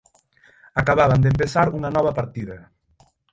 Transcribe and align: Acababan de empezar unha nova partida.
Acababan 0.81 1.21
de 1.23 1.31
empezar 1.33 1.67
unha 1.77 1.93
nova 1.95 2.11
partida. 2.19 2.57